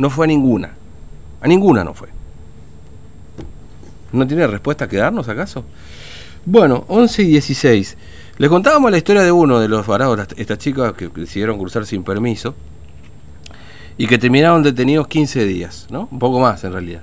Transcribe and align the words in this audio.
no 0.00 0.08
fue 0.08 0.24
a 0.24 0.28
ninguna. 0.28 0.70
A 1.42 1.46
ninguna 1.46 1.84
no 1.84 1.92
fue. 1.92 2.08
¿No 4.12 4.26
tiene 4.26 4.46
respuesta 4.46 4.88
que 4.88 4.96
darnos 4.96 5.28
acaso? 5.28 5.62
Bueno, 6.46 6.86
11 6.88 7.22
y 7.22 7.26
16. 7.26 7.96
Les 8.38 8.48
contábamos 8.48 8.90
la 8.90 8.96
historia 8.96 9.22
de 9.22 9.30
uno 9.30 9.60
de 9.60 9.68
los 9.68 9.86
varados, 9.86 10.18
estas 10.38 10.56
chicas 10.56 10.94
que 10.94 11.08
decidieron 11.08 11.58
cruzar 11.58 11.84
sin 11.84 12.02
permiso 12.02 12.54
y 13.98 14.06
que 14.06 14.16
terminaron 14.16 14.62
detenidos 14.62 15.06
15 15.06 15.44
días, 15.44 15.86
¿no? 15.90 16.08
Un 16.10 16.18
poco 16.18 16.40
más 16.40 16.64
en 16.64 16.72
realidad. 16.72 17.02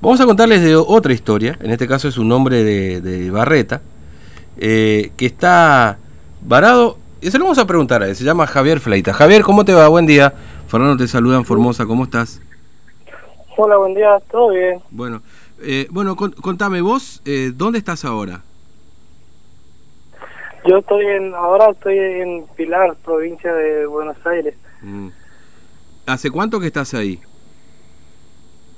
Vamos 0.00 0.18
a 0.18 0.24
contarles 0.24 0.62
de 0.62 0.76
otra 0.76 1.12
historia, 1.12 1.58
en 1.60 1.70
este 1.70 1.86
caso 1.86 2.08
es 2.08 2.16
un 2.16 2.32
hombre 2.32 2.64
de, 2.64 3.30
Barreta, 3.30 3.82
eh, 4.56 5.12
que 5.18 5.26
está 5.26 5.98
varado, 6.40 6.96
y 7.20 7.30
se 7.30 7.38
lo 7.38 7.44
vamos 7.44 7.58
a 7.58 7.66
preguntar 7.66 8.02
a 8.02 8.08
él, 8.08 8.16
se 8.16 8.24
llama 8.24 8.46
Javier 8.46 8.80
Fleita. 8.80 9.12
Javier, 9.12 9.42
¿cómo 9.42 9.64
te 9.64 9.74
va? 9.74 9.88
Buen 9.88 10.06
día. 10.06 10.32
Fernando 10.68 10.96
te 10.96 11.08
saluda 11.08 11.36
en 11.36 11.44
Formosa, 11.44 11.86
¿cómo 11.86 12.04
estás? 12.04 12.40
Hola, 13.56 13.76
buen 13.76 13.94
día, 13.94 14.18
todo 14.30 14.50
bien. 14.50 14.80
Bueno, 14.90 15.22
eh, 15.60 15.88
bueno 15.90 16.14
contame 16.16 16.80
vos, 16.80 17.22
eh, 17.24 17.50
¿dónde 17.54 17.78
estás 17.78 18.04
ahora? 18.04 18.42
Yo 20.64 20.78
estoy 20.78 21.06
en, 21.06 21.34
ahora 21.34 21.70
estoy 21.70 21.98
en 21.98 22.44
Pilar, 22.56 22.94
provincia 23.04 23.52
de 23.52 23.86
Buenos 23.86 24.16
Aires. 24.26 24.54
Mm. 24.82 25.08
¿Hace 26.06 26.30
cuánto 26.30 26.60
que 26.60 26.66
estás 26.66 26.94
ahí? 26.94 27.18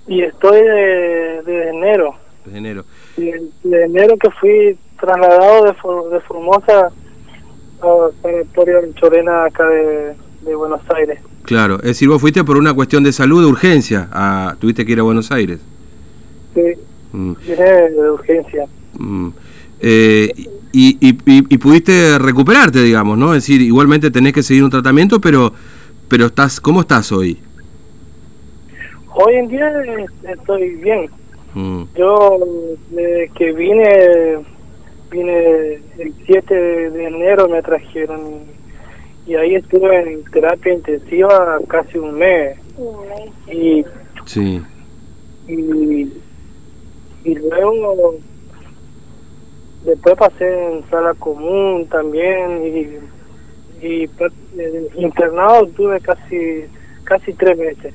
Y 0.07 0.23
estoy 0.23 0.63
de, 0.63 1.43
de 1.45 1.69
enero. 1.69 2.15
De 2.45 2.59
enero. 2.59 2.85
De, 3.16 3.85
enero 3.85 4.16
que 4.16 4.30
fui 4.30 4.79
trasladado 4.99 5.65
de, 5.65 6.15
de 6.15 6.21
Formosa 6.21 6.91
a 7.83 8.11
Sanatorio 8.23 8.80
Chorena 8.95 9.45
acá 9.45 9.65
de, 9.66 10.55
Buenos 10.55 10.80
Aires. 10.95 11.21
Claro, 11.45 11.77
es 11.77 11.83
decir, 11.83 12.09
vos 12.09 12.21
fuiste 12.21 12.43
por 12.45 12.57
una 12.57 12.75
cuestión 12.75 13.05
de 13.05 13.12
salud, 13.12 13.43
de 13.43 13.51
urgencia, 13.51 14.09
a, 14.12 14.57
tuviste 14.59 14.84
que 14.84 14.93
ir 14.93 15.01
a 15.01 15.02
Buenos 15.02 15.30
Aires. 15.30 15.61
Sí, 16.55 16.62
mm. 17.13 17.32
de 17.46 18.10
urgencia. 18.10 18.66
Mm. 18.99 19.29
Eh, 19.80 20.32
y, 20.73 20.96
y, 21.01 21.18
y, 21.27 21.59
pudiste 21.59 22.18
recuperarte, 22.18 22.80
digamos, 22.82 23.18
¿no? 23.18 23.35
Es 23.35 23.43
decir, 23.43 23.60
igualmente 23.60 24.10
tenés 24.10 24.33
que 24.33 24.43
seguir 24.43 24.62
un 24.62 24.71
tratamiento, 24.71 25.21
pero 25.21 25.52
pero 26.10 26.27
estás, 26.27 26.60
¿cómo 26.60 26.80
estás 26.80 27.12
hoy? 27.12 27.38
Hoy 29.15 29.35
en 29.37 29.46
día 29.46 29.73
estoy 30.29 30.71
bien. 30.74 31.09
Mm. 31.55 31.83
Yo 31.96 32.38
desde 32.90 33.30
que 33.37 33.52
vine, 33.52 34.38
vine 35.11 35.75
el 35.99 36.15
7 36.27 36.55
de 36.91 37.05
enero 37.07 37.49
me 37.49 37.63
trajeron 37.63 38.45
y 39.27 39.35
ahí 39.35 39.55
estuve 39.55 40.13
en 40.13 40.25
terapia 40.25 40.73
intensiva 40.73 41.59
casi 41.69 41.99
un 41.99 42.15
mes. 42.15 42.59
Y, 43.47 43.85
sí. 44.25 44.63
y, 45.47 46.13
y 47.25 47.35
luego 47.35 48.17
después 49.85 50.15
pasé 50.17 50.73
en 50.73 50.89
sala 50.91 51.15
común 51.15 51.87
también 51.89 52.67
y 52.67 53.21
y 53.83 54.09
internado 54.97 55.67
tuve 55.69 56.01
casi 56.01 56.65
casi 57.05 57.33
tres 57.35 57.57
meses. 57.59 57.95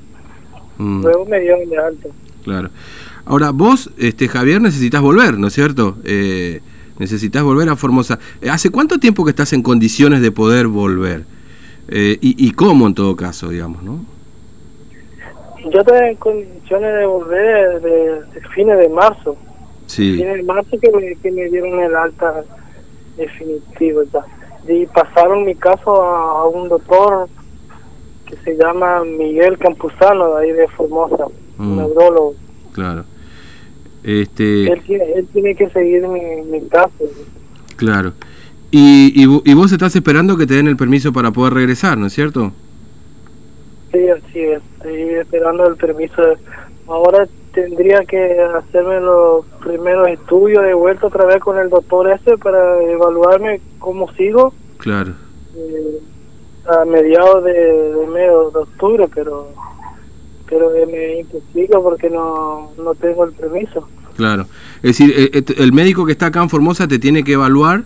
Mm. 0.78 1.02
Luego 1.02 1.24
me 1.26 1.40
dieron 1.40 1.68
de 1.68 1.78
alto 1.78 2.10
Claro. 2.42 2.70
Ahora, 3.24 3.50
vos, 3.50 3.90
este 3.98 4.28
Javier, 4.28 4.60
necesitas 4.60 5.00
volver, 5.00 5.36
¿no 5.38 5.48
es 5.48 5.52
cierto? 5.52 5.96
Eh, 6.04 6.60
necesitas 6.98 7.42
volver 7.42 7.68
a 7.68 7.76
Formosa. 7.76 8.18
Eh, 8.40 8.50
¿Hace 8.50 8.70
cuánto 8.70 8.98
tiempo 8.98 9.24
que 9.24 9.30
estás 9.30 9.52
en 9.52 9.62
condiciones 9.62 10.20
de 10.20 10.30
poder 10.32 10.66
volver? 10.66 11.24
Eh, 11.88 12.18
y, 12.20 12.50
cómo 12.52 12.86
en 12.88 12.94
todo 12.94 13.14
caso, 13.14 13.48
digamos, 13.48 13.82
no? 13.82 14.04
Yo 15.72 15.80
estoy 15.80 16.10
en 16.10 16.16
condiciones 16.16 16.94
de 16.98 17.06
volver 17.06 17.80
de, 17.80 18.40
fines 18.54 18.78
de 18.78 18.88
marzo. 18.88 19.36
Sí. 19.86 20.16
Fines 20.16 20.36
de 20.36 20.42
marzo 20.42 20.70
que 20.80 20.90
me, 20.90 21.14
que 21.16 21.30
me 21.30 21.44
dieron 21.44 21.78
el 21.80 21.94
alta 21.94 22.44
definitivo. 23.16 24.02
Ya 24.12 24.24
y 24.68 24.86
pasaron 24.86 25.44
mi 25.44 25.54
caso 25.54 26.02
a, 26.02 26.48
un 26.48 26.68
doctor 26.68 27.28
que 28.26 28.36
se 28.38 28.56
llama 28.56 29.04
Miguel 29.04 29.58
Campuzano, 29.58 30.34
de 30.34 30.44
ahí 30.44 30.52
de 30.52 30.66
Formosa, 30.68 31.26
un 31.58 31.74
mm. 31.74 31.76
neurólogo. 31.76 32.34
Claro. 32.72 33.04
Este... 34.06 34.70
Él, 34.70 34.82
tiene, 35.32 35.56
que 35.56 35.68
seguir 35.70 36.06
mi, 36.06 36.60
caso. 36.68 37.10
Claro. 37.74 38.12
Y, 38.70 39.12
y, 39.20 39.54
vos 39.54 39.72
estás 39.72 39.96
esperando 39.96 40.36
que 40.36 40.46
te 40.46 40.54
den 40.54 40.68
el 40.68 40.76
permiso 40.76 41.12
para 41.12 41.32
poder 41.32 41.54
regresar, 41.54 41.98
¿no 41.98 42.06
es 42.06 42.12
cierto? 42.12 42.52
Sí, 43.90 44.08
así 44.08 44.40
es. 44.40 44.62
Estoy 44.76 45.02
esperando 45.14 45.66
el 45.66 45.74
permiso. 45.74 46.22
Ahora 46.86 47.26
tendría 47.52 48.04
que 48.04 48.38
hacerme 48.56 49.00
los 49.00 49.44
primeros 49.64 50.06
estudios 50.08 50.62
de 50.62 50.74
vuelta 50.74 51.08
otra 51.08 51.26
vez 51.26 51.40
con 51.40 51.58
el 51.58 51.68
doctor 51.68 52.08
ese 52.08 52.38
para 52.38 52.80
evaluarme 52.84 53.60
cómo 53.80 54.12
sigo. 54.12 54.54
Claro. 54.78 55.14
Eh, 55.56 55.98
a 56.68 56.84
mediados 56.84 57.42
de, 57.42 57.52
de 57.52 58.06
medio 58.06 58.50
de 58.50 58.58
octubre, 58.60 59.08
pero 59.12 59.48
pero 60.48 60.70
me 60.90 61.20
imposible 61.20 61.76
porque 61.82 62.10
no, 62.10 62.72
no 62.82 62.94
tengo 62.94 63.24
el 63.24 63.32
permiso. 63.32 63.88
Claro. 64.16 64.46
Es 64.82 64.98
decir, 64.98 65.12
eh, 65.16 65.44
el 65.58 65.72
médico 65.72 66.06
que 66.06 66.12
está 66.12 66.26
acá 66.26 66.42
en 66.42 66.50
Formosa 66.50 66.88
te 66.88 66.98
tiene 66.98 67.24
que 67.24 67.32
evaluar 67.32 67.84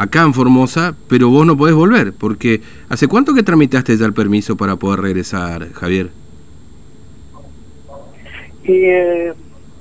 acá 0.00 0.22
en 0.22 0.32
Formosa, 0.32 0.94
pero 1.08 1.28
vos 1.28 1.46
no 1.46 1.56
podés 1.56 1.74
volver, 1.74 2.12
porque 2.12 2.62
¿hace 2.88 3.06
cuánto 3.06 3.34
que 3.34 3.42
tramitaste 3.42 3.96
ya 3.96 4.06
el 4.06 4.14
permiso 4.14 4.56
para 4.56 4.76
poder 4.76 5.00
regresar, 5.00 5.70
Javier? 5.72 6.10
Y 8.64 8.72
eh, 8.72 9.32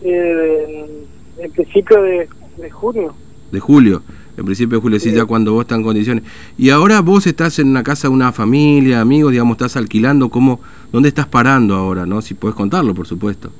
eh, 0.01 1.05
en 1.37 1.51
principio 1.51 2.01
de, 2.01 2.27
junio. 2.69 3.15
De 3.51 3.59
julio, 3.59 4.03
en 4.39 4.45
principio 4.45 4.81
julio, 4.81 4.99
sí, 4.99 5.11
ya 5.11 5.25
cuando 5.25 5.53
vos 5.53 5.61
estás 5.61 5.77
en 5.77 5.83
condiciones. 5.83 6.23
Y 6.57 6.69
ahora 6.69 7.01
vos 7.01 7.27
estás 7.27 7.59
en 7.59 7.69
una 7.69 7.83
casa 7.83 8.07
de 8.07 8.13
una 8.13 8.31
familia, 8.31 9.01
amigos, 9.01 9.31
digamos, 9.31 9.55
estás 9.55 9.77
alquilando, 9.77 10.29
¿cómo, 10.29 10.59
¿dónde 10.91 11.09
estás 11.09 11.27
parando 11.27 11.75
ahora, 11.75 12.05
no? 12.05 12.21
Si 12.21 12.33
puedes 12.33 12.55
contarlo, 12.55 12.93
por 12.93 13.07
supuesto. 13.07 13.51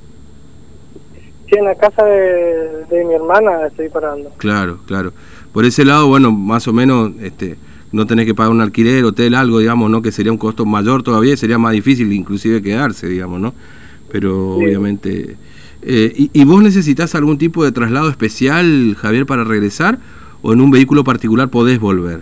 Sí, 1.48 1.56
en 1.56 1.64
la 1.64 1.74
casa 1.74 2.04
de, 2.04 2.84
de 2.90 3.04
mi 3.04 3.14
hermana 3.14 3.66
estoy 3.66 3.88
parando. 3.88 4.30
Claro, 4.36 4.78
claro. 4.86 5.12
Por 5.52 5.64
ese 5.64 5.84
lado, 5.84 6.08
bueno, 6.08 6.32
más 6.32 6.66
o 6.68 6.72
menos, 6.72 7.12
este 7.20 7.56
no 7.92 8.06
tenés 8.06 8.24
que 8.24 8.36
pagar 8.36 8.52
un 8.52 8.60
alquiler, 8.60 9.04
hotel, 9.04 9.34
algo, 9.34 9.58
digamos, 9.58 9.90
¿no? 9.90 10.00
Que 10.00 10.12
sería 10.12 10.30
un 10.30 10.38
costo 10.38 10.64
mayor 10.64 11.02
todavía, 11.02 11.36
sería 11.36 11.58
más 11.58 11.72
difícil 11.72 12.12
inclusive 12.12 12.62
quedarse, 12.62 13.08
digamos, 13.08 13.40
¿no? 13.40 13.52
pero 14.10 14.56
obviamente... 14.56 15.36
Eh, 15.82 16.28
y, 16.34 16.44
vos 16.44 16.62
necesitas 16.62 17.14
algún 17.14 17.38
tipo 17.38 17.64
de 17.64 17.72
traslado 17.72 18.10
especial, 18.10 18.94
Javier, 18.98 19.24
para 19.24 19.44
regresar? 19.44 19.98
¿O 20.42 20.52
en 20.52 20.60
un 20.60 20.70
vehículo 20.70 21.04
particular 21.04 21.48
podés 21.48 21.78
volver? 21.78 22.20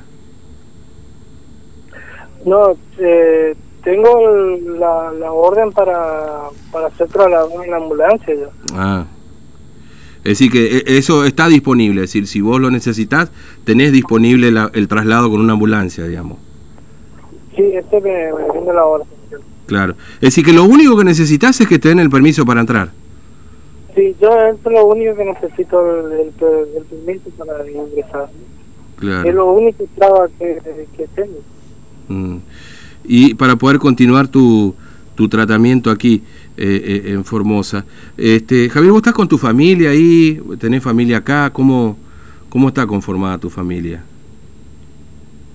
No, 2.45 2.77
eh, 2.99 3.55
tengo 3.85 4.57
la, 4.79 5.33
orden 5.33 5.73
para, 5.73 6.49
para 6.73 6.89
hacer 6.89 7.09
traslado 7.09 7.63
en 7.63 7.75
ambulancia. 7.75 8.35
Ah. 8.75 9.07
Es 10.19 10.39
decir, 10.39 10.51
que 10.51 10.79
e, 10.79 10.99
eso 10.99 11.25
está 11.25 11.49
disponible, 11.49 12.03
es 12.03 12.11
decir, 12.11 12.27
si 12.27 12.41
vos 12.41 12.61
lo 12.61 12.71
necesitas, 12.71 13.31
tenés 13.65 13.93
disponible 13.93 14.53
el 14.73 14.89
traslado 14.89 15.31
con 15.31 15.41
una 15.41 15.55
ambulancia, 15.55 16.05
digamos. 16.07 16.39
Sí, 17.55 17.63
este 17.75 18.01
me, 18.01 18.31
me 18.65 18.73
la 18.73 18.85
orden. 18.85 19.09
Claro. 19.67 19.95
Es 20.17 20.21
decir, 20.21 20.45
que 20.45 20.53
lo 20.53 20.65
único 20.65 20.97
que 20.97 21.05
necesitas 21.05 21.61
es 21.61 21.69
que 21.69 21.79
te 21.79 21.89
den 21.89 21.99
el 21.99 22.11
permiso 22.11 22.45
para 22.47 22.61
entrar. 22.61 22.91
Sí, 23.99 24.15
yo 24.21 24.29
es 24.31 24.57
lo 24.65 24.87
único 24.87 25.17
que 25.17 25.25
necesito, 25.25 26.09
el, 26.09 26.31
permiso 26.31 27.31
para 27.37 27.69
ingresar. 27.69 28.29
Claro. 28.95 29.29
Es 29.29 29.35
lo 29.35 29.53
único 29.53 29.85
que, 30.39 30.87
que 30.97 31.07
tengo. 31.17 31.41
Mm. 32.07 32.37
Y 33.03 33.35
para 33.35 33.57
poder 33.57 33.81
continuar 33.81 34.29
tu, 34.29 34.73
tu 35.17 35.29
tratamiento 35.29 35.91
aquí 35.91 36.23
eh, 36.57 37.03
eh, 37.07 37.13
en 37.13 37.25
Formosa. 37.25 37.85
Este, 38.17 38.69
Javier, 38.71 38.93
¿vos 38.93 39.01
estás 39.01 39.15
con 39.15 39.27
tu 39.27 39.37
familia 39.37 39.91
ahí? 39.91 40.41
¿Tenés 40.61 40.81
familia 40.81 41.17
acá? 41.17 41.51
¿Cómo, 41.53 41.97
cómo 42.49 42.69
está 42.69 42.87
conformada 42.87 43.37
tu 43.39 43.51
familia? 43.51 44.05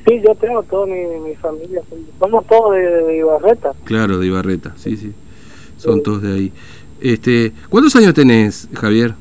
Sí, 0.05 0.19
yo 0.21 0.35
tengo 0.35 0.61
toda 0.63 0.85
mi, 0.87 1.33
familia. 1.35 1.81
Somos 2.19 2.45
todos 2.47 2.75
de, 2.75 3.19
Ibarreta. 3.19 3.71
Claro, 3.85 4.19
de 4.19 4.27
Ibarreta, 4.27 4.73
sí, 4.75 4.97
sí. 4.97 5.13
Son 5.77 6.03
todos 6.03 6.21
de 6.23 6.33
ahí. 6.33 6.51
Este, 7.01 7.51
¿Cuántos 7.69 7.95
años 7.95 8.13
tenés, 8.13 8.69
Javier? 8.73 9.13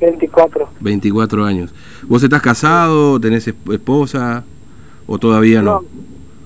24. 0.00 0.68
24 0.80 1.44
años. 1.44 1.74
¿Vos 2.02 2.22
estás 2.22 2.42
casado, 2.42 3.18
tenés 3.18 3.46
esposa 3.48 4.44
o 5.06 5.18
todavía 5.18 5.62
no? 5.62 5.80
No, 5.80 5.84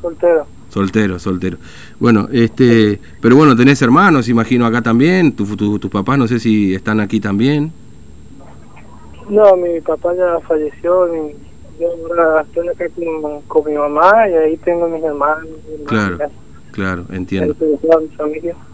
soltero. 0.03 0.47
Soltero, 0.69 1.19
soltero. 1.19 1.59
Bueno, 1.99 2.29
este, 2.31 3.01
pero 3.21 3.35
bueno, 3.35 3.57
tenés 3.57 3.83
hermanos, 3.83 4.29
imagino 4.29 4.65
acá 4.67 4.83
también. 4.83 5.33
Tu, 5.33 5.45
tus 5.57 5.91
papás, 5.91 6.17
no 6.17 6.29
sé 6.29 6.39
si 6.39 6.75
están 6.75 7.01
aquí 7.01 7.19
también. 7.19 7.73
No, 9.29 9.57
mi 9.57 9.81
papá 9.81 10.15
ya 10.15 10.39
falleció. 10.47 11.09
Mi, 11.09 11.33
yo 11.81 11.89
ahora 12.09 12.43
estoy 12.43 12.69
acá 12.69 12.85
con, 13.49 13.65
mi 13.65 13.75
mamá 13.75 14.29
y 14.29 14.35
ahí 14.35 14.57
tengo 14.59 14.89
mis 14.89 15.03
hermanos. 15.03 15.49
claro, 15.87 16.19
Claro, 16.71 17.05
entiendo. 17.11 17.57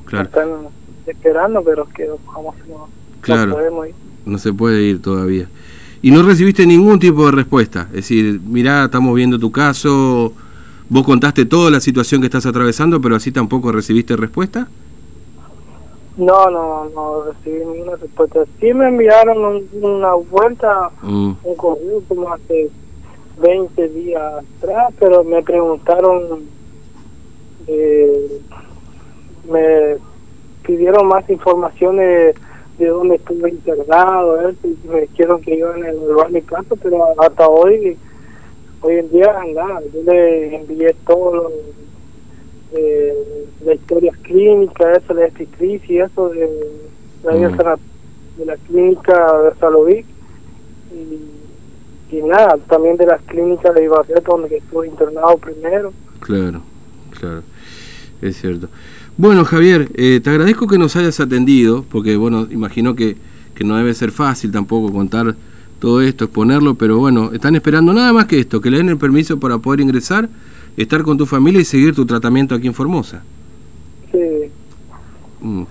Claro. 0.04 0.24
Están 0.24 0.48
esperando, 1.06 1.62
pero 1.62 1.86
que 1.86 2.08
vamos 2.26 2.54
no, 2.68 2.88
claro. 3.20 3.46
no 3.46 3.54
podemos 3.54 3.88
ir. 3.88 3.94
No 4.24 4.38
se 4.38 4.52
puede 4.52 4.82
ir 4.82 5.00
todavía. 5.00 5.48
Y 6.02 6.10
no 6.10 6.22
recibiste 6.22 6.66
ningún 6.66 6.98
tipo 6.98 7.26
de 7.26 7.32
respuesta. 7.32 7.88
Es 7.90 7.96
decir, 7.96 8.40
mirá, 8.40 8.84
estamos 8.84 9.14
viendo 9.14 9.38
tu 9.38 9.50
caso, 9.50 10.32
vos 10.88 11.04
contaste 11.04 11.46
toda 11.46 11.70
la 11.70 11.80
situación 11.80 12.20
que 12.20 12.26
estás 12.26 12.46
atravesando, 12.46 13.00
pero 13.00 13.16
así 13.16 13.32
tampoco 13.32 13.72
recibiste 13.72 14.16
respuesta. 14.16 14.68
No, 16.16 16.50
no, 16.50 16.88
no 16.94 17.24
recibí 17.24 17.64
ninguna 17.64 17.96
respuesta. 17.96 18.44
Sí 18.60 18.72
me 18.72 18.88
enviaron 18.88 19.64
una 19.72 20.14
vuelta, 20.14 20.90
mm. 21.02 21.32
un 21.42 21.54
correo 21.56 22.02
como 22.08 22.32
hace 22.32 22.70
20 23.38 23.88
días 23.88 24.44
atrás, 24.58 24.94
pero 24.98 25.24
me 25.24 25.42
preguntaron, 25.42 26.44
eh, 27.66 28.40
me 29.50 29.96
pidieron 30.66 31.06
más 31.06 31.28
información 31.30 31.96
de, 31.96 32.34
de 32.78 32.86
dónde 32.86 33.16
estuve 33.16 33.50
internado, 33.50 34.38
me 34.90 35.02
dijeron 35.02 35.40
que 35.40 35.54
iban 35.54 35.82
a 35.82 35.88
evaluar 35.90 36.30
mi 36.30 36.42
caso, 36.42 36.76
pero 36.82 37.04
hasta 37.20 37.48
hoy, 37.48 37.96
hoy 38.80 38.94
en 38.96 39.10
día, 39.10 39.34
nada, 39.54 39.80
yo 39.92 40.02
le 40.02 40.56
envié 40.56 40.94
todo 41.06 41.34
lo 41.34 41.52
de 42.72 43.14
la 43.64 43.74
historia 43.74 44.12
clínica, 44.22 44.92
eso 44.92 45.14
de 45.14 45.30
crisis 45.30 45.88
y 45.88 45.98
eso 45.98 46.28
de, 46.28 46.50
la, 47.24 47.78
de 48.36 48.44
la 48.44 48.56
clínica 48.56 49.42
de 49.42 49.54
Salovic 49.58 50.04
y, 50.92 52.16
y, 52.16 52.22
nada, 52.22 52.58
también 52.68 52.96
de 52.96 53.06
las 53.06 53.22
clínicas 53.22 53.74
de 53.74 53.84
Ibarreto 53.84 54.32
donde 54.32 54.56
estuve 54.56 54.88
internado 54.88 55.38
primero. 55.38 55.92
Claro, 56.20 56.60
claro, 57.18 57.42
es 58.22 58.40
cierto. 58.40 58.68
Bueno, 59.16 59.44
Javier, 59.44 59.90
eh, 59.94 60.20
te 60.22 60.30
agradezco 60.30 60.66
que 60.66 60.78
nos 60.78 60.96
hayas 60.96 61.20
atendido, 61.20 61.84
porque 61.90 62.16
bueno, 62.16 62.46
imagino 62.50 62.94
que, 62.94 63.16
que 63.54 63.64
no 63.64 63.76
debe 63.76 63.94
ser 63.94 64.12
fácil 64.12 64.52
tampoco 64.52 64.92
contar 64.92 65.34
todo 65.78 66.00
esto, 66.02 66.24
exponerlo, 66.24 66.74
pero 66.74 66.98
bueno, 66.98 67.32
están 67.32 67.54
esperando 67.56 67.92
nada 67.92 68.12
más 68.12 68.26
que 68.26 68.38
esto, 68.40 68.60
que 68.60 68.70
le 68.70 68.78
den 68.78 68.88
el 68.88 68.98
permiso 68.98 69.38
para 69.38 69.58
poder 69.58 69.80
ingresar 69.80 70.28
estar 70.76 71.02
con 71.02 71.16
tu 71.16 71.26
familia 71.26 71.60
y 71.60 71.64
seguir 71.64 71.94
tu 71.94 72.04
tratamiento 72.04 72.54
aquí 72.54 72.66
en 72.66 72.74
Formosa. 72.74 73.22
Sí. 74.12 74.50
Mm. 75.40 75.62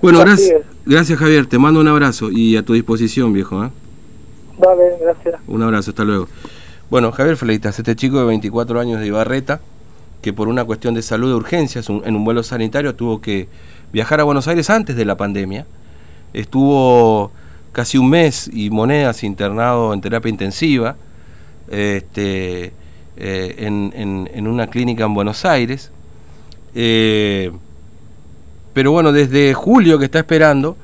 Bueno, 0.00 0.20
gracias, 0.20 0.62
gracias 0.86 1.18
Javier, 1.18 1.46
te 1.46 1.58
mando 1.58 1.80
un 1.80 1.88
abrazo 1.88 2.30
y 2.30 2.56
a 2.56 2.62
tu 2.62 2.72
disposición, 2.72 3.32
viejo. 3.32 3.64
¿eh? 3.64 3.70
Vale, 4.58 4.82
gracias. 5.00 5.40
Un 5.46 5.62
abrazo, 5.62 5.90
hasta 5.90 6.04
luego. 6.04 6.28
Bueno, 6.90 7.12
Javier 7.12 7.36
Fleitas, 7.36 7.78
este 7.78 7.96
chico 7.96 8.18
de 8.18 8.26
24 8.26 8.80
años 8.80 9.00
de 9.00 9.06
Ibarreta, 9.06 9.60
que 10.22 10.32
por 10.32 10.48
una 10.48 10.64
cuestión 10.64 10.94
de 10.94 11.02
salud 11.02 11.28
de 11.28 11.34
urgencias 11.34 11.88
en 11.88 12.16
un 12.16 12.24
vuelo 12.24 12.42
sanitario 12.42 12.94
tuvo 12.94 13.20
que 13.20 13.48
viajar 13.92 14.20
a 14.20 14.24
Buenos 14.24 14.48
Aires 14.48 14.70
antes 14.70 14.96
de 14.96 15.04
la 15.04 15.16
pandemia. 15.16 15.66
Estuvo 16.32 17.30
casi 17.72 17.98
un 17.98 18.10
mes 18.10 18.50
y 18.52 18.70
monedas 18.70 19.22
internado 19.24 19.94
en 19.94 20.00
terapia 20.00 20.30
intensiva. 20.30 20.96
Este, 21.70 22.72
eh, 23.20 23.54
en, 23.58 24.28
en, 24.32 24.46
una 24.46 24.68
clínica 24.68 25.04
en 25.04 25.12
Buenos 25.12 25.44
Aires. 25.44 25.90
Eh, 26.74 27.50
pero 28.72 28.92
bueno, 28.92 29.10
desde 29.10 29.54
julio 29.54 29.98
que 29.98 30.04
está 30.04 30.20
esperando, 30.20 30.76